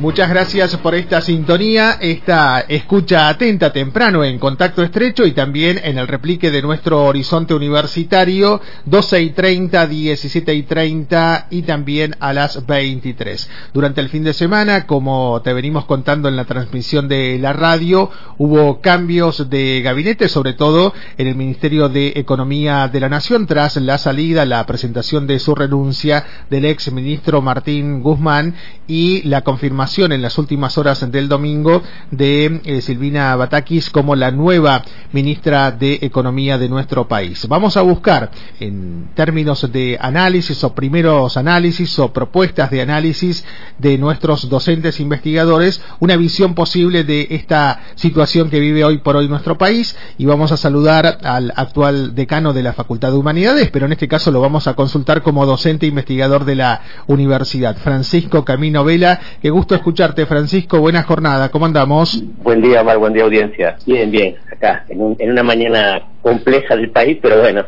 Muchas 0.00 0.30
gracias 0.30 0.78
por 0.78 0.94
esta 0.94 1.20
sintonía, 1.20 1.98
esta 2.00 2.60
escucha 2.60 3.28
atenta 3.28 3.70
temprano 3.70 4.24
en 4.24 4.38
contacto 4.38 4.82
estrecho 4.82 5.26
y 5.26 5.32
también 5.32 5.78
en 5.84 5.98
el 5.98 6.08
replique 6.08 6.50
de 6.50 6.62
nuestro 6.62 7.04
horizonte 7.04 7.52
universitario 7.52 8.62
12 8.86 9.20
y 9.20 9.30
30, 9.30 9.86
17 9.86 10.54
y 10.54 10.62
30 10.62 11.48
y 11.50 11.60
también 11.60 12.16
a 12.18 12.32
las 12.32 12.64
23. 12.64 13.50
Durante 13.74 14.00
el 14.00 14.08
fin 14.08 14.24
de 14.24 14.32
semana, 14.32 14.86
como 14.86 15.42
te 15.42 15.52
venimos 15.52 15.84
contando 15.84 16.30
en 16.30 16.36
la 16.36 16.46
transmisión 16.46 17.06
de 17.06 17.38
la 17.38 17.52
radio, 17.52 18.08
hubo 18.38 18.80
cambios 18.80 19.50
de 19.50 19.82
gabinete, 19.82 20.30
sobre 20.30 20.54
todo 20.54 20.94
en 21.18 21.26
el 21.26 21.34
Ministerio 21.34 21.90
de 21.90 22.14
Economía 22.16 22.88
de 22.88 23.00
la 23.00 23.10
Nación, 23.10 23.46
tras 23.46 23.76
la 23.76 23.98
salida, 23.98 24.46
la 24.46 24.64
presentación 24.64 25.26
de 25.26 25.38
su 25.40 25.54
renuncia 25.54 26.24
del 26.48 26.64
ex 26.64 26.90
ministro 26.90 27.42
Martín 27.42 28.02
Guzmán 28.02 28.54
y 28.86 29.20
la 29.28 29.42
confirmación 29.42 29.89
en 29.98 30.22
las 30.22 30.38
últimas 30.38 30.78
horas 30.78 31.10
del 31.10 31.28
domingo 31.28 31.82
de 32.12 32.60
eh, 32.64 32.80
Silvina 32.80 33.34
Batakis 33.34 33.90
como 33.90 34.14
la 34.14 34.30
nueva 34.30 34.84
ministra 35.12 35.72
de 35.72 35.98
Economía 36.02 36.58
de 36.58 36.68
nuestro 36.68 37.08
país. 37.08 37.48
Vamos 37.48 37.76
a 37.76 37.82
buscar 37.82 38.30
en 38.60 39.08
términos 39.14 39.70
de 39.72 39.98
análisis 40.00 40.62
o 40.62 40.74
primeros 40.76 41.36
análisis 41.36 41.98
o 41.98 42.12
propuestas 42.12 42.70
de 42.70 42.82
análisis 42.82 43.44
de 43.78 43.98
nuestros 43.98 44.48
docentes 44.48 45.00
investigadores 45.00 45.82
una 45.98 46.16
visión 46.16 46.54
posible 46.54 47.02
de 47.02 47.26
esta 47.30 47.80
situación 47.96 48.48
que 48.48 48.60
vive 48.60 48.84
hoy 48.84 48.98
por 48.98 49.16
hoy 49.16 49.28
nuestro 49.28 49.58
país 49.58 49.96
y 50.18 50.24
vamos 50.24 50.52
a 50.52 50.56
saludar 50.56 51.18
al 51.24 51.52
actual 51.56 52.14
decano 52.14 52.52
de 52.52 52.62
la 52.62 52.74
Facultad 52.74 53.10
de 53.10 53.18
Humanidades, 53.18 53.70
pero 53.72 53.86
en 53.86 53.92
este 53.92 54.06
caso 54.06 54.30
lo 54.30 54.40
vamos 54.40 54.68
a 54.68 54.74
consultar 54.74 55.22
como 55.22 55.46
docente 55.46 55.86
investigador 55.86 56.44
de 56.44 56.54
la 56.54 56.80
universidad, 57.08 57.76
Francisco 57.76 58.44
Camino 58.44 58.84
Vela. 58.84 59.20
Qué 59.42 59.50
gusto 59.50 59.79
escucharte, 59.80 60.26
Francisco. 60.26 60.78
Buena 60.78 61.02
jornada. 61.02 61.48
¿Cómo 61.48 61.66
andamos? 61.66 62.22
Buen 62.42 62.60
día, 62.62 62.82
Omar. 62.82 62.98
Buen 62.98 63.12
día, 63.12 63.24
audiencia. 63.24 63.76
Bien, 63.86 64.10
bien. 64.10 64.36
Acá, 64.52 64.84
en, 64.88 65.16
en 65.18 65.30
una 65.30 65.42
mañana 65.42 66.02
compleja 66.22 66.76
del 66.76 66.90
país, 66.90 67.18
pero 67.20 67.40
bueno, 67.40 67.64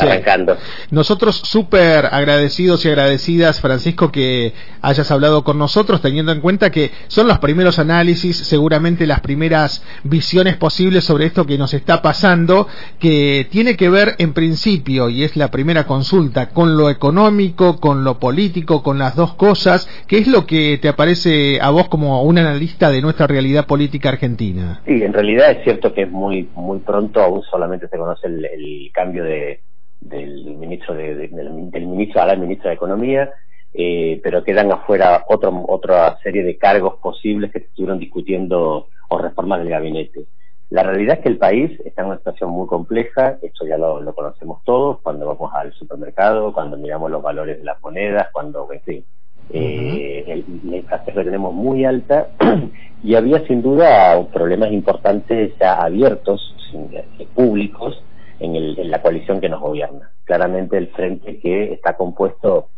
arrancando. 0.00 0.56
Nosotros 0.90 1.36
súper 1.36 2.06
agradecidos 2.06 2.84
y 2.84 2.88
agradecidas, 2.88 3.60
Francisco, 3.60 4.10
que 4.10 4.52
hayas 4.82 5.10
hablado 5.10 5.44
con 5.44 5.58
nosotros, 5.58 6.00
teniendo 6.00 6.32
en 6.32 6.40
cuenta 6.40 6.70
que 6.70 6.90
son 7.08 7.28
los 7.28 7.38
primeros 7.38 7.78
análisis, 7.78 8.36
seguramente 8.36 9.06
las 9.06 9.20
primeras 9.20 9.82
visiones 10.02 10.56
posibles 10.56 11.04
sobre 11.04 11.26
esto 11.26 11.46
que 11.46 11.58
nos 11.58 11.74
está 11.74 12.02
pasando, 12.02 12.68
que 12.98 13.46
tiene 13.50 13.76
que 13.76 13.88
ver 13.88 14.14
en 14.18 14.32
principio, 14.32 15.08
y 15.08 15.24
es 15.24 15.36
la 15.36 15.50
primera 15.50 15.86
consulta, 15.86 16.50
con 16.50 16.76
lo 16.76 16.90
económico, 16.90 17.80
con 17.80 18.04
lo 18.04 18.18
político, 18.18 18.82
con 18.82 18.98
las 18.98 19.16
dos 19.16 19.34
cosas. 19.34 19.88
¿Qué 20.06 20.18
es 20.18 20.26
lo 20.26 20.46
que 20.46 20.78
te 20.80 20.88
aparece 20.88 21.58
a 21.60 21.70
vos 21.70 21.88
como 21.88 22.22
un 22.22 22.38
analista 22.38 22.90
de 22.90 23.00
nuestra 23.00 23.26
realidad 23.26 23.66
política 23.66 24.10
argentina? 24.10 24.82
Sí, 24.86 25.02
en 25.02 25.12
realidad 25.12 25.50
es 25.50 25.64
cierto 25.64 25.92
que 25.94 26.02
es 26.02 26.10
muy, 26.10 26.48
muy 26.54 26.80
pronto, 26.80 27.20
aún 27.20 27.42
solamente 27.50 27.88
se 27.88 27.96
conoce 27.96 28.26
el 28.26 28.90
cambio 28.92 29.24
de 29.24 29.60
del 30.04 30.56
ministro 30.56 30.94
de, 30.94 31.14
del, 31.28 31.86
ministro 31.86 32.22
a 32.22 32.26
la 32.26 32.36
ministra 32.36 32.70
de 32.70 32.76
Economía, 32.76 33.30
eh, 33.72 34.20
pero 34.22 34.44
quedan 34.44 34.70
afuera 34.70 35.24
otro, 35.28 35.64
otra 35.66 36.18
serie 36.22 36.44
de 36.44 36.56
cargos 36.56 36.96
posibles 37.00 37.50
que 37.50 37.58
estuvieron 37.58 37.98
discutiendo 37.98 38.88
o 39.08 39.18
reformas 39.18 39.60
del 39.60 39.70
gabinete. 39.70 40.26
La 40.70 40.82
realidad 40.82 41.18
es 41.18 41.22
que 41.22 41.28
el 41.28 41.38
país 41.38 41.78
está 41.84 42.02
en 42.02 42.08
una 42.08 42.18
situación 42.18 42.50
muy 42.50 42.66
compleja, 42.66 43.38
esto 43.42 43.66
ya 43.66 43.78
lo, 43.78 44.14
conocemos 44.14 44.62
todos, 44.64 45.00
cuando 45.02 45.26
vamos 45.26 45.52
al 45.54 45.72
supermercado, 45.74 46.52
cuando 46.52 46.76
miramos 46.76 47.10
los 47.10 47.22
valores 47.22 47.58
de 47.58 47.64
las 47.64 47.80
monedas, 47.82 48.28
cuando, 48.32 48.68
en 48.72 48.80
fin, 48.80 49.04
eh, 49.50 50.42
la 50.64 50.76
inflación 50.76 51.16
la 51.16 51.24
tenemos 51.24 51.52
muy 51.52 51.84
alta 51.84 52.28
y 53.02 53.14
había 53.14 53.46
sin 53.46 53.60
duda 53.60 54.26
problemas 54.32 54.72
importantes 54.72 55.52
ya 55.60 55.74
abiertos, 55.74 56.54
eh, 56.92 57.26
públicos, 57.34 58.02
en, 58.38 58.90
la 58.90 59.02
coalición 59.02 59.40
que 59.40 59.48
nos 59.48 59.60
gobierna. 59.60 60.10
Claramente 60.24 60.76
el 60.76 60.88
frente 60.88 61.38
que 61.40 61.72
está 61.72 61.96
compuesto, 61.96 62.70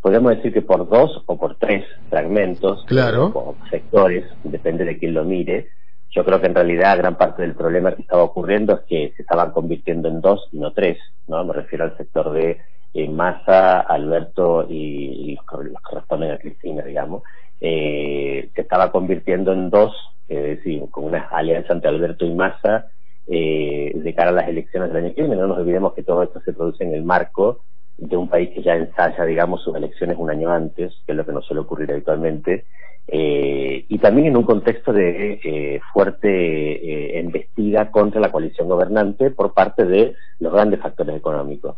podemos 0.00 0.36
decir 0.36 0.52
que 0.52 0.62
por 0.62 0.88
dos 0.88 1.22
o 1.26 1.36
por 1.36 1.56
tres 1.56 1.84
fragmentos, 2.08 2.84
claro. 2.86 3.32
o 3.34 3.56
sectores, 3.70 4.24
depende 4.44 4.84
de 4.84 4.98
quién 4.98 5.14
lo 5.14 5.24
mire. 5.24 5.70
Yo 6.10 6.24
creo 6.24 6.40
que 6.40 6.46
en 6.46 6.54
realidad 6.54 6.96
gran 6.96 7.16
parte 7.16 7.42
del 7.42 7.54
problema 7.54 7.94
que 7.94 8.02
estaba 8.02 8.22
ocurriendo 8.22 8.74
es 8.74 8.80
que 8.88 9.12
se 9.16 9.22
estaban 9.22 9.50
convirtiendo 9.50 10.08
en 10.08 10.20
dos 10.20 10.48
y 10.52 10.58
no 10.58 10.72
tres, 10.72 10.98
¿no? 11.26 11.44
Me 11.44 11.52
refiero 11.52 11.84
al 11.84 11.96
sector 11.96 12.32
de 12.32 12.58
eh, 12.94 13.08
Massa, 13.08 13.80
Alberto 13.80 14.66
y, 14.68 15.34
los, 15.34 15.66
que 15.66 15.72
corresponden 15.82 16.30
a 16.30 16.38
Cristina, 16.38 16.82
digamos, 16.82 17.22
eh, 17.60 18.50
se 18.54 18.60
estaba 18.62 18.90
convirtiendo 18.90 19.52
en 19.52 19.68
dos, 19.68 19.94
es 20.28 20.42
decir, 20.42 20.82
con 20.90 21.04
una 21.04 21.28
alianza 21.28 21.74
entre 21.74 21.90
Alberto 21.90 22.24
y 22.24 22.34
Massa, 22.34 22.86
eh, 23.28 23.92
de 23.94 24.14
cara 24.14 24.30
a 24.30 24.34
las 24.34 24.48
elecciones 24.48 24.92
del 24.92 25.04
año 25.04 25.14
que 25.14 25.22
viene. 25.22 25.36
No 25.36 25.46
nos 25.46 25.58
olvidemos 25.58 25.94
que 25.94 26.02
todo 26.02 26.22
esto 26.22 26.40
se 26.40 26.52
produce 26.52 26.84
en 26.84 26.94
el 26.94 27.04
marco 27.04 27.60
de 27.98 28.16
un 28.16 28.28
país 28.28 28.50
que 28.50 28.62
ya 28.62 28.74
ensaya, 28.74 29.24
digamos, 29.24 29.62
sus 29.62 29.74
elecciones 29.74 30.16
un 30.18 30.30
año 30.30 30.50
antes, 30.50 30.92
que 31.06 31.12
es 31.12 31.16
lo 31.16 31.24
que 31.24 31.32
nos 31.32 31.46
suele 31.46 31.62
ocurrir 31.62 31.90
habitualmente, 31.90 32.66
eh, 33.08 33.84
y 33.88 33.98
también 33.98 34.28
en 34.28 34.36
un 34.36 34.42
contexto 34.42 34.92
de 34.92 35.40
eh, 35.44 35.80
fuerte 35.92 36.28
eh, 36.28 37.20
embestida 37.20 37.90
contra 37.90 38.20
la 38.20 38.32
coalición 38.32 38.68
gobernante 38.68 39.30
por 39.30 39.54
parte 39.54 39.84
de 39.84 40.14
los 40.40 40.52
grandes 40.52 40.80
factores 40.80 41.16
económicos. 41.16 41.76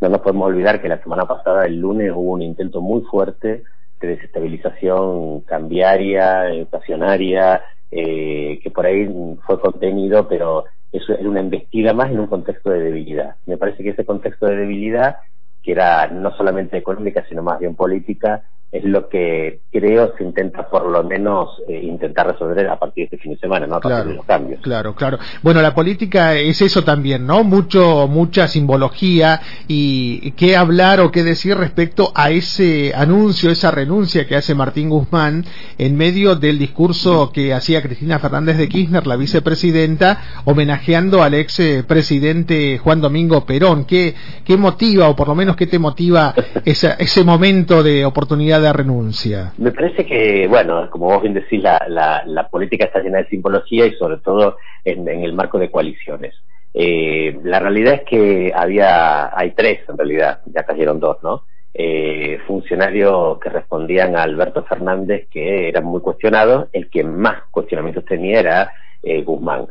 No 0.00 0.10
nos 0.10 0.20
podemos 0.20 0.48
olvidar 0.48 0.82
que 0.82 0.88
la 0.88 1.02
semana 1.02 1.24
pasada, 1.24 1.64
el 1.64 1.80
lunes, 1.80 2.12
hubo 2.14 2.32
un 2.32 2.42
intento 2.42 2.82
muy 2.82 3.00
fuerte 3.02 3.62
de 4.00 4.08
desestabilización 4.08 5.40
cambiaria, 5.40 6.50
estacionaria, 6.52 7.62
eh, 7.90 8.60
que 8.62 8.70
por 8.70 8.84
ahí 8.84 9.08
fue 9.46 9.58
contenido, 9.58 10.28
pero 10.28 10.64
eso 10.96 11.12
era 11.12 11.28
una 11.28 11.40
embestida 11.40 11.92
más 11.92 12.10
en 12.10 12.20
un 12.20 12.26
contexto 12.26 12.70
de 12.70 12.80
debilidad. 12.80 13.36
Me 13.46 13.56
parece 13.56 13.82
que 13.82 13.90
ese 13.90 14.04
contexto 14.04 14.46
de 14.46 14.56
debilidad, 14.56 15.16
que 15.62 15.72
era 15.72 16.06
no 16.08 16.36
solamente 16.36 16.76
económica, 16.76 17.24
sino 17.28 17.42
más 17.42 17.58
bien 17.58 17.74
política, 17.74 18.44
es 18.72 18.84
lo 18.84 19.08
que 19.08 19.60
creo 19.70 20.12
se 20.16 20.24
intenta 20.24 20.68
por 20.68 20.90
lo 20.90 21.02
menos 21.04 21.62
eh, 21.68 21.80
intentar 21.82 22.26
resolver 22.26 22.68
a 22.68 22.78
partir 22.78 23.02
de 23.02 23.16
este 23.16 23.18
fin 23.18 23.32
de 23.32 23.38
semana, 23.38 23.66
¿no? 23.66 23.76
A 23.76 23.80
partir 23.80 24.10
de 24.10 24.16
los 24.16 24.24
cambios. 24.24 24.60
Claro, 24.60 24.94
claro. 24.94 25.18
Bueno, 25.42 25.62
la 25.62 25.74
política 25.74 26.34
es 26.34 26.60
eso 26.60 26.82
también, 26.82 27.26
¿no? 27.26 27.44
Mucho, 27.44 28.08
mucha 28.08 28.48
simbología 28.48 29.40
y 29.68 30.32
qué 30.32 30.56
hablar 30.56 31.00
o 31.00 31.10
qué 31.10 31.22
decir 31.22 31.56
respecto 31.56 32.12
a 32.14 32.30
ese 32.30 32.92
anuncio, 32.94 33.50
esa 33.50 33.70
renuncia 33.70 34.26
que 34.26 34.36
hace 34.36 34.54
Martín 34.54 34.90
Guzmán 34.90 35.44
en 35.78 35.96
medio 35.96 36.34
del 36.34 36.58
discurso 36.58 37.30
que 37.32 37.54
hacía 37.54 37.82
Cristina 37.82 38.18
Fernández 38.18 38.56
de 38.56 38.68
Kirchner, 38.68 39.06
la 39.06 39.16
vicepresidenta, 39.16 40.42
homenajeando 40.44 41.22
al 41.22 41.34
ex 41.34 41.60
eh, 41.60 41.84
presidente 41.86 42.78
Juan 42.78 43.00
Domingo 43.00 43.46
Perón. 43.46 43.84
¿Qué, 43.84 44.14
qué 44.44 44.56
motiva 44.56 45.08
o 45.08 45.16
por 45.16 45.28
lo 45.28 45.34
menos 45.34 45.56
qué 45.56 45.66
te 45.66 45.78
motiva 45.78 46.34
esa, 46.64 46.94
ese 46.94 47.24
momento 47.24 47.82
de 47.82 48.04
oportunidad 48.04 48.55
de 48.60 48.72
renuncia? 48.72 49.52
Me 49.58 49.72
parece 49.72 50.04
que, 50.04 50.46
bueno, 50.48 50.88
como 50.90 51.06
vos 51.06 51.22
bien 51.22 51.34
decís, 51.34 51.62
la, 51.62 52.22
la, 52.26 52.48
política 52.48 52.86
está 52.86 53.00
llena 53.00 53.18
de 53.18 53.28
simbología 53.28 53.86
y 53.86 53.92
sobre 53.94 54.18
todo 54.18 54.56
en, 54.84 55.08
el 55.08 55.32
marco 55.32 55.58
de 55.58 55.70
coaliciones. 55.70 56.34
Eh, 56.74 57.38
la 57.44 57.58
realidad 57.58 57.94
es 57.94 58.02
que 58.02 58.52
había, 58.54 59.36
hay 59.36 59.52
tres 59.52 59.80
en 59.88 59.96
realidad, 59.96 60.40
ya 60.46 60.64
cayeron 60.64 61.00
dos, 61.00 61.22
¿no? 61.22 61.44
Eh, 61.78 62.38
funcionarios 62.46 63.38
que 63.38 63.50
respondían 63.50 64.16
a 64.16 64.22
Alberto 64.22 64.64
Fernández 64.64 65.28
que 65.30 65.68
eran 65.68 65.84
muy 65.84 66.00
cuestionados, 66.00 66.68
el 66.72 66.88
que 66.88 67.04
más 67.04 67.42
cuestionamientos 67.50 68.06
tenía 68.06 68.40
era 68.40 68.72
eh, 69.02 69.22
Guzmán. 69.22 69.66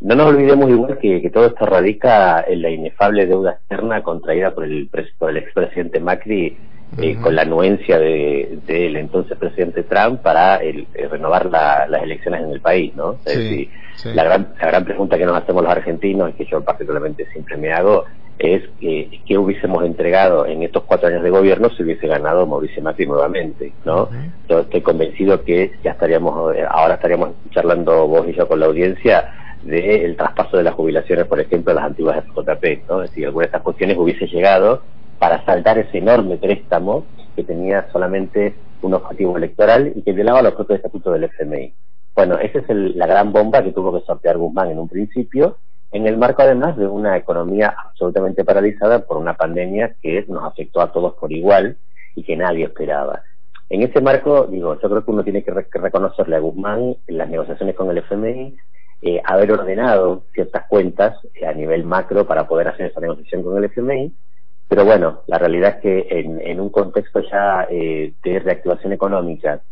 No 0.00 0.14
nos 0.14 0.26
olvidemos 0.26 0.68
igual 0.68 0.98
que, 0.98 1.30
todo 1.30 1.46
esto 1.46 1.64
radica 1.64 2.44
en 2.46 2.60
la 2.60 2.68
inefable 2.68 3.24
deuda 3.24 3.52
externa 3.52 4.02
contraída 4.02 4.54
por 4.54 4.64
el, 4.64 4.90
por 5.18 5.30
el 5.30 5.38
expresidente 5.38 5.98
Macri 5.98 6.58
eh, 6.98 7.16
con 7.20 7.34
la 7.34 7.42
anuencia 7.42 7.98
del 7.98 8.64
de, 8.64 8.98
entonces 8.98 9.36
presidente 9.36 9.82
Trump 9.82 10.22
para 10.22 10.56
el, 10.56 10.86
eh, 10.94 11.08
renovar 11.08 11.46
las 11.46 12.02
elecciones 12.02 12.42
en 12.42 12.50
el 12.50 12.60
país, 12.60 12.94
¿no? 12.94 13.18
La, 14.04 14.24
gran, 14.24 14.54
la 14.60 14.66
gran 14.68 14.84
pregunta 14.84 15.18
que 15.18 15.26
nos 15.26 15.36
hacemos 15.36 15.62
los 15.62 15.72
argentinos 15.72 16.30
y 16.30 16.32
que 16.34 16.44
yo 16.46 16.62
particularmente 16.62 17.26
siempre 17.32 17.56
me 17.56 17.72
hago 17.72 18.04
es 18.38 18.62
que, 18.78 19.20
que, 19.26 19.38
hubiésemos 19.38 19.84
entregado 19.84 20.46
en 20.46 20.62
estos 20.62 20.84
cuatro 20.84 21.08
años 21.08 21.22
de 21.22 21.30
gobierno 21.30 21.70
si 21.70 21.82
hubiese 21.82 22.06
ganado 22.06 22.46
Mauricio 22.46 22.82
Macri 22.82 23.06
nuevamente, 23.06 23.72
¿no? 23.84 24.08
Yo 24.48 24.60
estoy 24.60 24.82
convencido 24.82 25.42
que 25.42 25.72
ya 25.82 25.92
estaríamos, 25.92 26.54
ahora 26.68 26.94
estaríamos 26.94 27.30
charlando 27.50 28.06
vos 28.06 28.28
y 28.28 28.34
yo 28.34 28.46
con 28.46 28.60
la 28.60 28.66
audiencia 28.66 29.32
del 29.62 30.16
traspaso 30.16 30.56
de 30.56 30.62
las 30.62 30.74
jubilaciones, 30.74 31.26
por 31.26 31.40
ejemplo, 31.40 31.72
a 31.72 31.76
las 31.76 31.84
antiguas 31.84 32.22
JP, 32.34 32.64
¿no? 32.88 33.02
Es 33.02 33.10
decir, 33.10 33.26
alguna 33.26 33.44
de 33.44 33.46
estas 33.46 33.62
cuestiones 33.62 33.96
hubiese 33.98 34.26
llegado 34.26 34.82
para 35.18 35.44
saltar 35.44 35.78
ese 35.78 35.98
enorme 35.98 36.36
préstamo 36.36 37.04
que 37.34 37.44
tenía 37.44 37.88
solamente 37.92 38.54
un 38.82 38.94
objetivo 38.94 39.36
electoral 39.36 39.92
y 39.94 40.02
que 40.02 40.12
violaba 40.12 40.42
los 40.42 40.54
propios 40.54 40.78
estatutos 40.78 41.12
del 41.12 41.24
FMI. 41.24 41.74
Bueno, 42.14 42.38
esa 42.38 42.58
es 42.58 42.68
la 42.68 43.06
gran 43.06 43.32
bomba 43.32 43.62
que 43.62 43.72
tuvo 43.72 43.92
que 43.92 44.06
sortear 44.06 44.38
Guzmán 44.38 44.70
en 44.70 44.78
un 44.78 44.88
principio 44.88 45.58
en 45.92 46.06
el 46.06 46.18
marco 46.18 46.42
además 46.42 46.76
de 46.76 46.86
una 46.86 47.16
economía 47.16 47.74
absolutamente 47.84 48.44
paralizada 48.44 49.06
por 49.06 49.16
una 49.16 49.34
pandemia 49.34 49.94
que 50.02 50.24
nos 50.28 50.44
afectó 50.44 50.80
a 50.80 50.92
todos 50.92 51.14
por 51.14 51.32
igual 51.32 51.78
y 52.14 52.22
que 52.22 52.36
nadie 52.36 52.64
esperaba. 52.64 53.22
En 53.68 53.82
ese 53.82 54.00
marco, 54.00 54.46
digo, 54.46 54.78
yo 54.80 54.88
creo 54.88 55.04
que 55.04 55.10
uno 55.10 55.24
tiene 55.24 55.42
que, 55.42 55.52
reconocerle 55.52 56.36
a 56.36 56.40
Guzmán 56.40 56.96
en 57.06 57.18
las 57.18 57.28
negociaciones 57.28 57.74
con 57.74 57.90
el 57.90 57.98
FMI, 57.98 58.56
eh, 59.02 59.20
haber 59.24 59.52
ordenado 59.52 60.24
ciertas 60.32 60.66
cuentas 60.68 61.16
a 61.46 61.52
nivel 61.52 61.84
macro 61.84 62.26
para 62.26 62.46
poder 62.46 62.68
hacer 62.68 62.86
esa 62.86 63.00
negociación 63.00 63.42
con 63.42 63.56
el 63.56 63.64
FMI, 63.64 64.12
pero 64.76 64.88
bueno, 64.88 65.22
la 65.26 65.38
realidad 65.38 65.76
es 65.76 65.80
que 65.80 66.06
en, 66.10 66.60
un 66.60 66.68
contexto 66.68 67.22
ya 67.32 67.66
eh, 67.70 68.12
de 68.22 68.38
reactivación 68.40 68.92
económica 68.92 69.62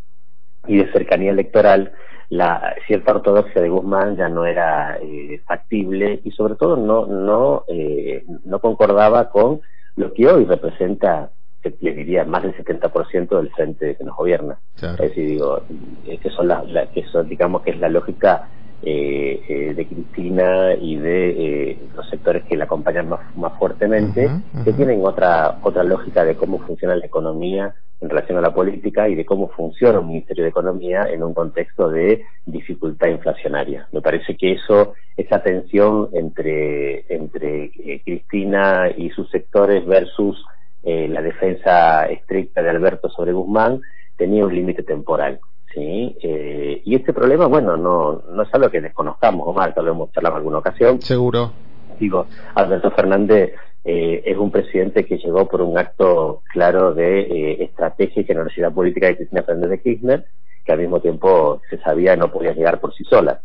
y 0.66 0.78
de 0.78 0.90
cercanía 0.92 1.30
electoral, 1.30 1.92
la 2.30 2.74
cierta 2.86 3.12
ortodoxia 3.12 3.60
de 3.60 3.68
Guzmán 3.68 4.16
ya 4.16 4.30
no 4.30 4.46
era 4.46 4.96
eh, 4.96 5.42
factible 5.46 6.22
y 6.24 6.30
sobre 6.30 6.54
todo 6.54 6.78
no 6.78 7.04
no 7.04 7.64
eh, 7.68 8.24
no 8.46 8.60
concordaba 8.60 9.28
con 9.28 9.60
lo 9.96 10.14
que 10.14 10.26
hoy 10.26 10.46
representa 10.46 11.32
les 11.62 11.96
diría 11.96 12.24
más 12.24 12.42
del 12.42 12.56
70% 12.56 13.28
del 13.28 13.50
frente 13.50 13.96
que 13.96 14.04
nos 14.04 14.16
gobierna. 14.16 14.58
Es 14.80 14.96
decir 14.96 15.28
digo 15.28 15.60
que 16.06 16.30
son 16.30 16.48
las 16.48 16.88
que 16.94 17.04
son 17.12 17.28
digamos 17.28 17.60
que 17.60 17.72
es 17.72 17.78
la 17.78 17.90
lógica 17.90 18.48
de 18.84 19.86
Cristina 19.86 20.74
y 20.74 20.96
de 20.96 21.70
eh, 21.70 21.78
los 21.96 22.08
sectores 22.10 22.44
que 22.44 22.56
la 22.56 22.64
acompañan 22.64 23.08
más, 23.08 23.20
más 23.36 23.58
fuertemente, 23.58 24.28
que 24.64 24.72
tienen 24.72 25.04
otra, 25.04 25.58
otra 25.62 25.84
lógica 25.84 26.24
de 26.24 26.36
cómo 26.36 26.58
funciona 26.60 26.96
la 26.96 27.06
economía 27.06 27.74
en 28.00 28.08
relación 28.10 28.38
a 28.38 28.42
la 28.42 28.52
política 28.52 29.08
y 29.08 29.14
de 29.14 29.24
cómo 29.24 29.48
funciona 29.48 30.00
un 30.00 30.08
Ministerio 30.08 30.44
de 30.44 30.50
Economía 30.50 31.06
en 31.10 31.22
un 31.22 31.32
contexto 31.32 31.88
de 31.88 32.24
dificultad 32.44 33.08
inflacionaria. 33.08 33.88
Me 33.92 34.02
parece 34.02 34.36
que 34.36 34.52
eso, 34.52 34.94
esa 35.16 35.42
tensión 35.42 36.10
entre, 36.12 37.06
entre 37.08 37.70
Cristina 38.04 38.90
y 38.94 39.10
sus 39.10 39.30
sectores 39.30 39.86
versus 39.86 40.44
la 40.82 41.22
defensa 41.22 42.04
estricta 42.06 42.62
de 42.62 42.68
Alberto 42.68 43.08
sobre 43.08 43.32
Guzmán 43.32 43.80
tenía 44.16 44.44
un 44.44 44.54
límite 44.54 44.82
temporal. 44.82 45.40
¿Sí? 45.74 46.16
Eh, 46.22 46.82
y 46.84 46.94
este 46.94 47.12
problema, 47.12 47.46
bueno, 47.46 47.76
no, 47.76 48.22
no 48.30 48.42
es 48.42 48.48
algo 48.54 48.70
que 48.70 48.80
desconozcamos, 48.80 49.46
Omar, 49.46 49.74
tal 49.74 49.84
vez 49.84 49.94
hemos 49.94 50.12
charlado 50.12 50.36
en 50.36 50.38
alguna 50.38 50.58
ocasión. 50.58 51.00
Seguro. 51.02 51.52
Digo, 51.98 52.26
Alberto 52.54 52.90
Fernández 52.92 53.54
eh, 53.84 54.22
es 54.24 54.36
un 54.36 54.50
presidente 54.50 55.04
que 55.04 55.18
llegó 55.18 55.46
por 55.46 55.60
un 55.60 55.76
acto 55.76 56.42
claro 56.52 56.94
de 56.94 57.20
eh, 57.20 57.64
estrategia 57.64 58.22
y 58.22 58.26
generosidad 58.26 58.72
política 58.72 59.08
de 59.08 59.16
Cristina 59.16 59.42
Fernández 59.42 59.70
de 59.70 59.80
Kirchner, 59.80 60.26
que 60.64 60.72
al 60.72 60.78
mismo 60.78 61.00
tiempo 61.00 61.60
se 61.68 61.78
sabía 61.78 62.16
no 62.16 62.30
podía 62.32 62.54
llegar 62.54 62.80
por 62.80 62.94
sí 62.94 63.04
sola. 63.04 63.40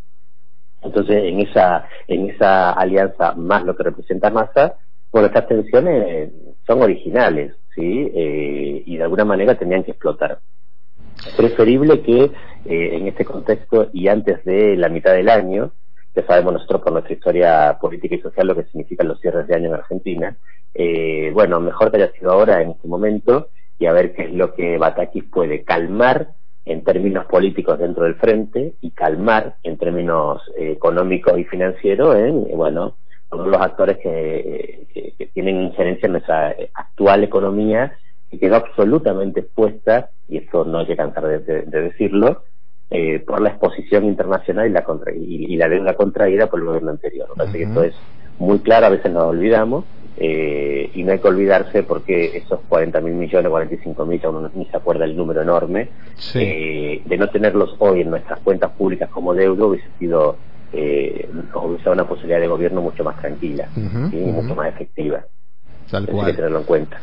Entonces, 0.82 1.24
en 1.24 1.40
esa, 1.40 1.86
en 2.08 2.30
esa 2.30 2.72
alianza 2.72 3.34
más 3.34 3.64
lo 3.64 3.76
que 3.76 3.82
representa 3.82 4.30
Massa, 4.30 4.76
bueno, 5.12 5.26
estas 5.26 5.46
tensiones 5.46 6.30
son 6.66 6.82
originales, 6.82 7.54
¿sí? 7.74 8.10
Eh, 8.14 8.82
y 8.86 8.96
de 8.96 9.02
alguna 9.02 9.26
manera 9.26 9.56
tenían 9.56 9.84
que 9.84 9.90
explotar 9.90 10.38
preferible 11.36 12.02
que 12.02 12.24
eh, 12.24 12.96
en 12.96 13.06
este 13.08 13.24
contexto 13.24 13.88
y 13.92 14.08
antes 14.08 14.44
de 14.44 14.76
la 14.76 14.88
mitad 14.88 15.12
del 15.12 15.28
año, 15.28 15.72
ya 16.14 16.26
sabemos 16.26 16.54
nosotros 16.54 16.82
por 16.82 16.92
nuestra 16.92 17.14
historia 17.14 17.78
política 17.80 18.14
y 18.14 18.20
social 18.20 18.46
lo 18.46 18.56
que 18.56 18.64
significan 18.64 19.08
los 19.08 19.20
cierres 19.20 19.46
de 19.46 19.54
año 19.54 19.68
en 19.68 19.74
Argentina, 19.74 20.36
eh, 20.74 21.30
bueno, 21.32 21.60
mejor 21.60 21.90
que 21.90 21.98
haya 21.98 22.12
sido 22.12 22.32
ahora 22.32 22.62
en 22.62 22.70
este 22.70 22.88
momento 22.88 23.48
y 23.78 23.86
a 23.86 23.92
ver 23.92 24.14
qué 24.14 24.24
es 24.24 24.32
lo 24.32 24.54
que 24.54 24.78
Batakis 24.78 25.24
puede 25.24 25.62
calmar 25.64 26.28
en 26.66 26.84
términos 26.84 27.26
políticos 27.26 27.78
dentro 27.78 28.04
del 28.04 28.16
frente 28.16 28.74
y 28.80 28.90
calmar 28.90 29.56
en 29.62 29.78
términos 29.78 30.42
eh, 30.58 30.72
económicos 30.72 31.38
y 31.38 31.44
financieros 31.44 32.16
en, 32.16 32.56
bueno, 32.56 32.96
todos 33.30 33.46
los 33.46 33.60
actores 33.60 33.98
que, 33.98 35.14
que 35.16 35.26
tienen 35.28 35.62
injerencia 35.62 36.06
en 36.06 36.12
nuestra 36.12 36.54
actual 36.74 37.24
economía 37.24 37.96
que 38.30 38.38
quedó 38.38 38.56
absolutamente 38.56 39.40
expuesta, 39.40 40.10
y 40.28 40.38
esto 40.38 40.64
no 40.64 40.78
hay 40.78 40.86
que 40.86 40.96
cansar 40.96 41.26
de, 41.26 41.62
decirlo, 41.62 42.44
eh, 42.90 43.20
por 43.20 43.40
la 43.40 43.50
exposición 43.50 44.04
internacional 44.04 44.68
y 44.68 44.72
la, 44.72 44.84
contra, 44.84 45.12
y, 45.12 45.56
la 45.56 45.68
deuda 45.68 45.94
contraída 45.94 46.48
por 46.48 46.60
el 46.60 46.66
gobierno 46.66 46.90
anterior. 46.90 47.28
Me 47.36 47.50
que 47.52 47.64
esto 47.64 47.82
es 47.82 47.94
muy 48.38 48.60
claro, 48.60 48.86
a 48.86 48.90
veces 48.90 49.12
nos 49.12 49.24
olvidamos, 49.24 49.84
eh, 50.16 50.90
y 50.94 51.02
no 51.02 51.12
hay 51.12 51.18
que 51.18 51.28
olvidarse 51.28 51.82
porque 51.82 52.36
esos 52.36 52.60
40 52.68 53.00
mil 53.00 53.14
millones, 53.14 53.48
45 53.48 54.04
mil, 54.06 54.20
uno 54.26 54.50
ni 54.54 54.66
se 54.66 54.76
acuerda 54.76 55.06
el 55.06 55.16
número 55.16 55.40
enorme, 55.40 55.88
eh, 56.34 57.00
de 57.04 57.16
no 57.16 57.28
tenerlos 57.28 57.74
hoy 57.78 58.02
en 58.02 58.10
nuestras 58.10 58.38
cuentas 58.40 58.70
públicas 58.72 59.08
como 59.08 59.34
deuda 59.34 59.64
hubiese 59.64 59.88
sido 59.98 60.36
eh, 60.72 61.28
hubiese 61.54 61.88
una 61.88 62.06
posibilidad 62.06 62.38
de 62.38 62.48
gobierno 62.48 62.82
mucho 62.82 63.02
más 63.02 63.18
tranquila 63.18 63.68
y 63.74 64.16
mucho 64.16 64.54
más 64.54 64.68
efectiva. 64.68 65.24
Tal. 65.90 66.06
Hay 66.12 66.26
que 66.26 66.34
tenerlo 66.34 66.58
en 66.58 66.64
cuenta. 66.64 67.00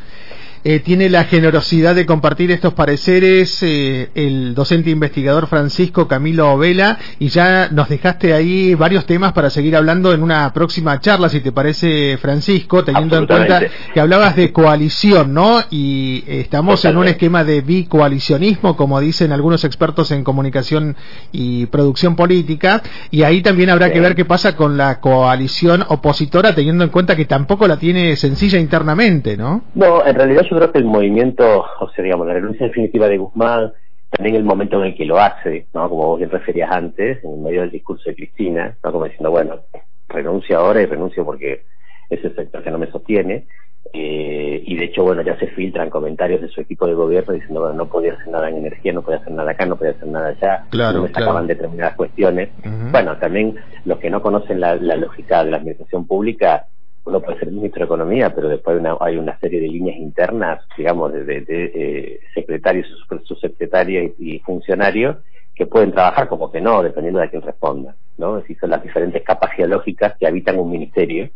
Eh, 0.70 0.82
tiene 0.82 1.10
la 1.10 1.24
generosidad 1.24 1.96
de 1.96 2.06
compartir 2.06 2.52
estos 2.52 2.74
pareceres 2.74 3.64
eh, 3.64 4.10
el 4.16 4.54
docente 4.54 4.90
investigador 4.90 5.48
Francisco 5.48 6.10
Camilo 6.10 6.58
Vela 6.58 6.98
y 7.20 7.30
ya 7.30 7.70
nos 7.72 7.88
dejaste 7.88 8.34
ahí 8.34 8.76
varios 8.76 9.06
temas 9.06 9.32
para 9.32 9.50
seguir 9.50 9.78
hablando 9.78 10.12
en 10.12 10.22
una 10.22 10.52
próxima 10.52 11.00
charla, 11.00 11.30
si 11.30 11.40
te 11.40 11.54
parece, 11.54 12.18
Francisco, 12.18 12.84
teniendo 12.84 13.18
en 13.18 13.28
cuenta 13.28 13.62
que 13.94 13.98
hablabas 14.02 14.36
de 14.36 14.52
coalición, 14.52 15.34
¿no? 15.34 15.62
Y 15.70 16.26
estamos 16.28 16.84
en 16.84 16.98
un 16.98 17.08
esquema 17.08 17.46
de 17.46 17.62
bicoalicionismo, 17.62 18.76
como 18.76 19.00
dicen 19.00 19.32
algunos 19.32 19.64
expertos 19.64 20.12
en 20.12 20.26
comunicación 20.26 20.98
y 21.32 21.68
producción 21.68 22.18
política, 22.18 22.84
y 23.10 23.24
ahí 23.24 23.42
también 23.42 23.70
habrá 23.70 23.94
que 23.94 24.02
ver 24.02 24.16
qué 24.16 24.26
pasa 24.26 24.58
con 24.58 24.76
la 24.76 25.00
coalición 25.00 25.86
opositora, 25.88 26.54
teniendo 26.54 26.84
en 26.84 26.90
cuenta 26.90 27.16
que 27.16 27.24
tampoco 27.24 27.70
la 27.70 27.78
tiene 27.78 28.18
sencilla 28.18 28.60
internamente, 28.60 29.38
¿no? 29.38 29.64
No, 29.74 30.06
en 30.06 30.14
realidad 30.14 30.42
yo 30.52 30.57
creo 30.58 30.72
que 30.72 30.80
el 30.80 30.86
movimiento, 30.86 31.66
o 31.80 31.90
sea, 31.90 32.04
digamos, 32.04 32.28
la 32.28 32.34
renuncia 32.34 32.68
definitiva 32.68 33.08
de 33.08 33.18
Guzmán, 33.18 33.74
también 34.10 34.36
el 34.36 34.44
momento 34.44 34.80
en 34.80 34.88
el 34.88 34.96
que 34.96 35.06
lo 35.06 35.20
hace, 35.20 35.68
¿no? 35.74 35.90
Como 35.90 36.08
vos 36.08 36.18
bien 36.18 36.30
referías 36.30 36.72
antes, 36.72 37.24
en 37.24 37.44
medio 37.44 37.62
del 37.62 37.72
discurso 37.72 38.10
de 38.10 38.16
Cristina, 38.16 38.78
¿no? 38.84 38.92
Como 38.92 39.06
diciendo, 39.06 39.32
bueno, 39.32 39.60
renuncio 40.08 40.58
ahora 40.58 40.82
y 40.82 40.86
renuncio 40.86 41.26
porque 41.26 41.66
es 42.10 42.24
el 42.24 42.36
sector 42.36 42.64
que 42.64 42.72
no 42.72 42.78
me 42.78 42.92
sostiene. 42.92 43.48
Eh, 43.94 44.64
y 44.66 44.76
de 44.76 44.86
hecho, 44.86 45.04
bueno, 45.04 45.22
ya 45.22 45.38
se 45.40 45.48
filtran 45.48 45.90
comentarios 45.90 46.42
de 46.42 46.50
su 46.50 46.60
equipo 46.60 46.88
de 46.88 46.94
gobierno 46.94 47.34
diciendo, 47.34 47.62
bueno, 47.62 47.76
no 47.76 47.88
podía 47.88 48.14
hacer 48.14 48.28
nada 48.28 48.50
en 48.50 48.58
energía, 48.58 48.92
no 48.92 49.02
podía 49.02 49.20
hacer 49.20 49.32
nada 49.32 49.52
acá, 49.52 49.66
no 49.66 49.78
podía 49.78 49.92
hacer 49.92 50.08
nada 50.08 50.30
allá, 50.30 50.66
claro, 50.70 50.98
no 50.98 51.04
me 51.04 51.14
sacaban 51.14 51.48
determinadas 51.48 51.96
cuestiones. 51.96 52.50
Bueno, 52.92 53.18
también 53.18 53.56
los 53.86 54.00
que 54.00 54.10
no 54.10 54.22
conocen 54.22 54.60
la, 54.60 54.76
la 54.76 54.98
lógica 54.98 55.44
de 55.44 55.52
la 55.52 55.58
administración 55.58 56.06
pública, 56.06 56.68
uno 57.08 57.22
puede 57.22 57.40
ser 57.40 57.52
ministro 57.52 57.80
de 57.80 57.86
Economía, 57.86 58.36
pero 58.36 58.50
después 58.50 58.76
hay 58.76 58.82
una, 58.82 58.98
hay 59.00 59.18
una 59.18 59.40
serie 59.40 59.62
de 59.62 59.70
líneas 59.70 59.98
internas, 59.98 60.62
digamos, 60.78 61.14
de, 61.14 61.24
de, 61.24 61.46
eh, 61.48 62.20
secretarios, 62.34 62.86
subsecretarios 63.24 64.12
y, 64.20 64.40
funcionarios 64.40 65.16
que 65.56 65.66
pueden 65.66 65.94
trabajar 65.94 66.28
como 66.28 66.52
que 66.52 66.60
no, 66.60 66.84
dependiendo 66.84 67.22
de 67.22 67.30
quién 67.30 67.42
responda, 67.42 67.96
¿no? 68.18 68.38
Es 68.38 68.44
decir, 68.44 68.60
son 68.60 68.72
las 68.72 68.84
diferentes 68.84 69.24
capas 69.24 69.52
geológicas 69.54 70.16
que 70.20 70.28
habitan 70.28 70.60
un 70.60 70.70
ministerio, 70.70 71.30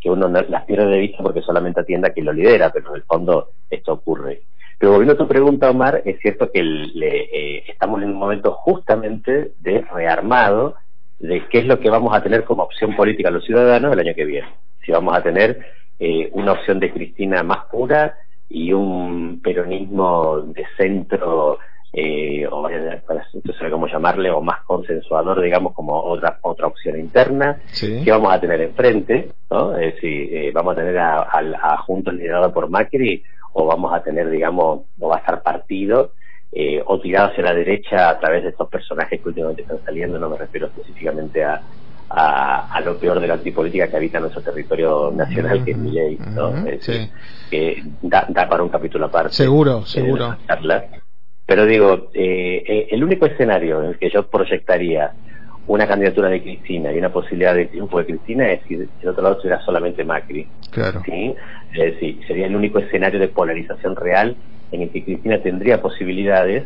que 0.00 0.08
uno 0.08 0.28
no, 0.28 0.40
las 0.40 0.64
pierde 0.64 0.86
de 0.86 1.00
vista 1.00 1.22
porque 1.22 1.42
solamente 1.42 1.80
atiende 1.80 2.08
a 2.08 2.12
quien 2.12 2.26
lo 2.26 2.32
lidera, 2.32 2.70
pero 2.70 2.90
en 2.90 2.96
el 2.96 3.02
fondo 3.02 3.50
esto 3.68 3.94
ocurre. 3.94 4.42
Pero 4.78 4.92
volviendo 4.92 5.14
a 5.14 5.18
tu 5.18 5.26
pregunta, 5.26 5.68
Omar, 5.68 6.00
es 6.04 6.20
cierto 6.20 6.50
que 6.52 6.62
le, 6.62 7.24
eh, 7.24 7.64
estamos 7.68 8.00
en 8.02 8.10
un 8.10 8.16
momento 8.16 8.52
justamente 8.52 9.52
de 9.58 9.84
rearmado 9.92 10.76
de 11.18 11.42
qué 11.48 11.58
es 11.58 11.66
lo 11.66 11.80
que 11.80 11.90
vamos 11.90 12.16
a 12.16 12.22
tener 12.22 12.44
como 12.44 12.62
opción 12.62 12.94
política 12.94 13.28
a 13.28 13.32
los 13.32 13.44
ciudadanos 13.44 13.92
el 13.92 13.98
año 13.98 14.14
que 14.14 14.24
viene 14.24 14.48
si 14.84 14.92
vamos 14.92 15.16
a 15.16 15.22
tener 15.22 15.58
eh, 15.98 16.30
una 16.32 16.52
opción 16.52 16.78
de 16.80 16.92
Cristina 16.92 17.42
más 17.42 17.66
pura 17.70 18.14
y 18.48 18.72
un 18.72 19.40
peronismo 19.42 20.40
de 20.42 20.64
centro 20.76 21.58
eh, 21.92 22.46
o 22.50 22.68
no 22.68 23.52
sé 23.54 23.70
cómo 23.70 23.86
llamarle 23.86 24.30
o 24.30 24.42
más 24.42 24.62
consensuador 24.64 25.40
digamos 25.40 25.72
como 25.72 25.98
otra 25.98 26.38
otra 26.42 26.66
opción 26.66 26.98
interna 27.00 27.60
que 27.80 28.10
vamos 28.10 28.32
a 28.32 28.40
tener 28.40 28.60
enfrente 28.60 29.30
no 29.50 29.74
es 29.74 29.94
decir 29.94 30.34
eh, 30.34 30.50
vamos 30.52 30.74
a 30.74 30.80
tener 30.80 30.98
a, 30.98 31.22
a, 31.22 31.76
Juntos 31.78 32.12
liderado 32.12 32.52
por 32.52 32.68
Macri 32.68 33.22
o 33.54 33.64
vamos 33.64 33.92
a 33.94 34.02
tener 34.02 34.28
digamos 34.28 34.82
o 34.98 35.08
va 35.08 35.16
a 35.16 35.20
estar 35.20 35.42
partido 35.42 36.12
eh, 36.52 36.82
o 36.84 37.00
tirado 37.00 37.28
hacia 37.28 37.44
la 37.44 37.54
derecha 37.54 38.10
a 38.10 38.18
través 38.18 38.42
de 38.42 38.50
estos 38.50 38.68
personajes 38.68 39.20
que 39.20 39.28
últimamente 39.28 39.62
están 39.62 39.82
saliendo 39.82 40.18
no 40.18 40.28
me 40.28 40.36
refiero 40.36 40.66
específicamente 40.66 41.42
a 41.42 41.62
a, 42.10 42.80
lo 42.84 42.98
peor 42.98 43.20
de 43.20 43.26
la 43.26 43.34
antipolítica 43.34 43.88
que 43.88 43.96
habita 43.96 44.20
nuestro 44.20 44.42
territorio 44.42 45.10
nacional, 45.10 45.64
que 45.64 45.72
es 45.72 45.76
mi 45.76 45.92
ley, 45.92 46.18
¿no? 46.34 46.52
que 47.50 47.82
da, 48.02 48.26
para 48.48 48.62
un 48.62 48.68
capítulo 48.68 49.06
aparte. 49.06 49.34
Seguro, 49.34 49.84
seguro. 49.84 50.36
Pero 51.46 51.64
digo, 51.64 52.10
eh, 52.12 52.62
eh, 52.66 52.88
el 52.90 53.02
único 53.02 53.24
escenario 53.24 53.82
en 53.82 53.90
el 53.90 53.98
que 53.98 54.10
yo 54.10 54.28
proyectaría 54.28 55.12
una 55.66 55.86
candidatura 55.86 56.28
de 56.28 56.42
Cristina 56.42 56.92
y 56.92 56.98
una 56.98 57.10
posibilidad 57.10 57.54
de 57.54 57.66
triunfo 57.66 57.98
de 57.98 58.06
Cristina 58.06 58.50
es 58.50 58.60
si 58.68 58.76
del 58.76 58.88
otro 59.06 59.22
lado 59.22 59.40
será 59.40 59.60
solamente 59.64 60.04
Macri. 60.04 60.46
Claro. 60.70 61.02
¿sí? 61.04 61.34
sería 62.26 62.46
el 62.46 62.56
único 62.56 62.78
escenario 62.78 63.18
de 63.20 63.28
polarización 63.28 63.96
real 63.96 64.36
en 64.72 64.82
el 64.82 64.90
que 64.90 65.04
Cristina 65.04 65.40
tendría 65.42 65.80
posibilidades 65.80 66.64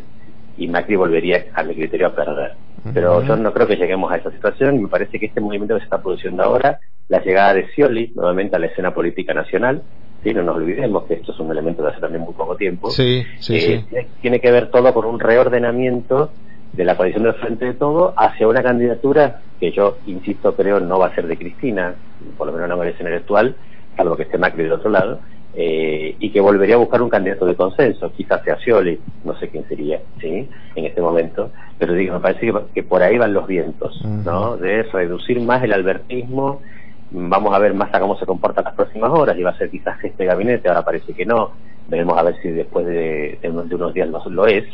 y 0.57 0.67
Macri 0.67 0.95
volvería 0.95 1.45
a 1.53 1.63
mi 1.63 1.75
criterio 1.75 2.07
a 2.07 2.15
perder. 2.15 2.53
Pero 2.93 3.23
yo 3.23 3.35
no 3.37 3.53
creo 3.53 3.67
que 3.67 3.77
lleguemos 3.77 4.11
a 4.11 4.17
esa 4.17 4.31
situación 4.31 4.75
y 4.75 4.79
me 4.79 4.87
parece 4.89 5.19
que 5.19 5.27
este 5.27 5.39
movimiento 5.39 5.75
que 5.75 5.81
se 5.81 5.85
está 5.85 6.01
produciendo 6.01 6.43
ahora, 6.43 6.79
la 7.07 7.23
llegada 7.23 7.53
de 7.53 7.67
Scioli 7.69 8.11
nuevamente 8.15 8.55
a 8.55 8.59
la 8.59 8.67
escena 8.67 8.93
política 8.93 9.33
nacional, 9.33 9.83
¿sí? 10.23 10.33
no 10.33 10.43
nos 10.43 10.57
olvidemos 10.57 11.05
que 11.05 11.15
esto 11.15 11.31
es 11.31 11.39
un 11.39 11.51
elemento 11.51 11.83
de 11.83 11.89
hace 11.89 12.01
también 12.01 12.23
muy 12.23 12.33
poco 12.33 12.55
tiempo, 12.55 12.89
sí, 12.89 13.23
sí, 13.39 13.55
eh, 13.55 14.07
Tiene, 14.21 14.39
que 14.39 14.51
ver 14.51 14.69
todo 14.69 14.93
con 14.93 15.05
un 15.05 15.19
reordenamiento 15.19 16.31
de 16.73 16.83
la 16.83 16.97
coalición 16.97 17.23
del 17.23 17.35
Frente 17.35 17.65
de 17.65 17.73
Todo 17.73 18.13
hacia 18.17 18.47
una 18.47 18.63
candidatura 18.63 19.41
que 19.59 19.71
yo, 19.71 19.97
insisto, 20.07 20.55
creo 20.55 20.79
no 20.79 20.99
va 20.99 21.07
a 21.07 21.15
ser 21.15 21.27
de 21.27 21.37
Cristina, 21.37 21.95
por 22.37 22.47
lo 22.47 22.53
menos 22.53 22.67
no 22.67 22.83
en 22.83 23.07
el 23.07 23.13
actual, 23.13 23.55
salvo 23.95 24.17
que 24.17 24.23
esté 24.23 24.37
Macri 24.37 24.63
del 24.63 24.73
otro 24.73 24.89
lado, 24.89 25.21
eh, 25.55 26.15
y 26.19 26.31
que 26.31 26.41
volvería 26.41 26.75
a 26.75 26.79
buscar 26.79 27.01
un 27.01 27.09
candidato 27.09 27.45
de 27.45 27.55
consenso, 27.55 28.11
quizás 28.11 28.43
sea 28.43 28.57
Scioli, 28.57 28.99
no 29.23 29.37
sé 29.37 29.49
quién 29.49 29.67
sería, 29.67 30.01
¿sí? 30.19 30.49
En 30.75 30.85
este 30.85 31.01
momento, 31.01 31.51
pero 31.77 31.93
digo, 31.93 32.15
me 32.15 32.21
parece 32.21 32.51
que, 32.73 32.83
por 32.83 33.03
ahí 33.03 33.17
van 33.17 33.33
los 33.33 33.45
vientos, 33.45 34.03
¿no? 34.03 34.57
De 34.57 34.83
reducir 34.83 35.39
más 35.41 35.63
el 35.63 35.73
albertismo, 35.73 36.61
vamos 37.11 37.53
a 37.53 37.59
ver 37.59 37.75
más 37.75 37.93
a 37.93 37.99
cómo 37.99 38.17
se 38.17 38.25
comporta 38.25 38.63
las 38.63 38.73
próximas 38.73 39.11
horas, 39.11 39.37
y 39.37 39.43
va 39.43 39.51
a 39.51 39.57
ser 39.57 39.69
quizás 39.69 40.03
este 40.03 40.25
gabinete, 40.25 40.69
ahora 40.69 40.83
parece 40.83 41.13
que 41.13 41.25
no, 41.25 41.51
veremos 41.87 42.17
a 42.17 42.23
ver 42.23 42.35
si 42.41 42.49
después 42.49 42.85
de, 42.87 43.39
unos 43.43 43.93
días 43.93 44.09
lo, 44.09 44.23
lo 44.29 44.47
es, 44.47 44.65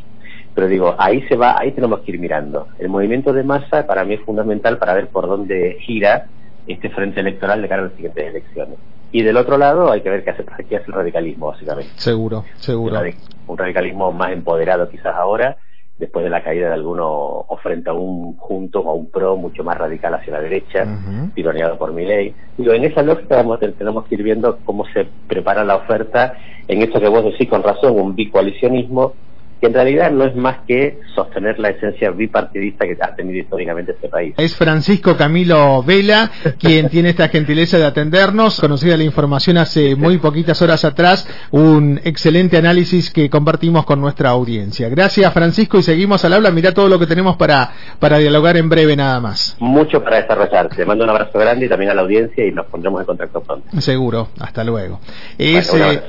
pero 0.55 0.67
digo, 0.67 0.95
ahí 0.98 1.21
se 1.27 1.36
va, 1.36 1.59
ahí 1.59 1.71
tenemos 1.71 2.00
que 2.01 2.12
ir 2.12 2.19
mirando. 2.19 2.67
El 2.79 2.89
movimiento 2.89 3.33
de 3.33 3.43
masa 3.43 3.86
para 3.86 4.03
mí 4.03 4.15
es 4.15 4.21
fundamental 4.21 4.77
para 4.77 4.93
ver 4.93 5.07
por 5.07 5.27
dónde 5.27 5.77
gira 5.81 6.27
este 6.67 6.89
frente 6.89 7.19
electoral 7.19 7.62
de 7.62 7.67
cara 7.67 7.81
a 7.81 7.86
las 7.86 7.93
siguientes 7.95 8.27
elecciones. 8.27 8.77
Y 9.12 9.24
del 9.24 9.38
otro 9.38 9.58
lado 9.58 9.92
hay 9.92 10.01
que 10.01 10.10
ver 10.10 10.24
qué 10.24 10.32
hace, 10.32 10.46
qué 10.68 10.78
hace 10.78 10.86
el 10.88 10.94
radicalismo, 10.94 11.48
básicamente. 11.48 11.92
Seguro, 11.96 12.46
seguro. 12.58 13.01
Un 13.48 13.58
radicalismo 13.58 14.12
más 14.12 14.32
empoderado 14.32 14.89
quizás 14.89 15.16
ahora, 15.16 15.58
después 15.98 16.24
de 16.24 16.30
la 16.30 16.44
caída 16.44 16.68
de 16.68 16.74
alguno, 16.75 17.08
o 17.10 17.58
frente 17.62 17.89
a 17.89 17.94
un 17.94 18.38
junto 18.38 18.82
o 18.82 18.89
a 18.89 18.94
un 18.94 19.10
pro 19.10 19.36
mucho 19.36 19.63
más 19.63 19.78
radical 19.78 20.13
hacia 20.13 20.34
la 20.34 20.42
derecha, 20.42 20.86
tironeado 21.34 21.78
por 21.78 21.92
mi 21.92 22.06
ley. 22.06 22.36
Digo, 22.58 22.74
en 22.74 22.84
esa 22.84 23.01
lógica 23.01 23.38
vamos, 23.38 23.60
tenemos 23.60 24.06
que 24.06 24.16
ir 24.16 24.24
viendo 24.24 24.60
cómo 24.63 24.86
se 24.94 25.08
prepara 25.28 25.63
la 25.63 25.78
oferta 25.78 26.36
en 26.68 26.84
esto 26.84 27.00
que 27.00 27.10
vos 27.10 27.24
decís 27.24 27.50
con 27.50 27.63
razón, 27.63 28.00
un 28.00 28.16
bicoalicionismo 28.16 29.13
que 29.60 29.68
en 29.68 29.74
realidad 29.74 30.12
no 30.12 30.25
es 30.25 30.36
más 30.36 30.58
que 30.68 31.00
sostener 31.16 31.60
la 31.60 31.70
esencia 31.70 32.12
bipartidista 32.12 32.86
que 32.86 32.98
ha 33.00 33.16
tenido 33.16 33.39
históricamente 33.39 33.92
este 33.92 34.08
país. 34.08 34.34
Es 34.38 34.56
Francisco 34.56 35.18
Camilo 35.18 35.84
Vela 35.84 36.32
quien 36.60 36.89
tiene 36.89 37.10
esta 37.10 37.28
gentileza 37.28 37.78
de 37.78 37.86
atendernos. 37.86 38.60
Conocida 38.60 38.96
la 38.96 39.04
información 39.04 39.58
hace 39.58 39.96
muy 39.96 40.18
poquitas 40.18 40.62
horas 40.62 40.86
atrás, 40.86 41.28
un 41.51 42.00
excelente 42.04 42.58
análisis 42.58 43.12
que 43.12 43.30
compartimos 43.30 43.86
con 43.86 44.00
nuestra 44.00 44.30
audiencia. 44.30 44.89
Gracias 44.89 45.32
Francisco 45.34 45.78
y 45.78 45.84
seguimos 45.84 46.24
al 46.24 46.34
habla. 46.34 46.51
Mira 46.51 46.74
todo 46.74 46.88
lo 46.88 47.00
que 47.00 47.08
tenemos 47.08 47.36
para, 47.38 47.72
para 48.00 48.18
dialogar 48.18 48.58
en 48.58 48.70
breve 48.70 48.96
nada 48.96 49.20
más. 49.20 49.58
Mucho 49.60 50.04
para 50.04 50.22
desarrollar. 50.22 50.70
Te 50.70 50.86
mando 50.86 51.04
un 51.04 51.10
abrazo 51.10 51.38
grande 51.38 51.66
y 51.66 51.70
también 51.70 51.92
a 51.92 51.94
la 51.94 52.01
audiencia 52.01 52.46
y 52.46 52.51
nos 52.51 52.66
pondremos 52.68 53.01
en 53.01 53.06
contacto 53.06 53.42
pronto. 53.42 53.82
Seguro. 53.82 54.30
Hasta 54.39 54.63
luego. 54.63 55.00
Es, 55.38 55.74
eh, 55.74 56.01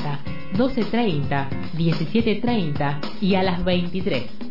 12.30, 0.57 1.47
17.30 1.77 2.97
y 3.21 3.35
a 3.35 3.43
las 3.43 3.63
23. 3.63 4.50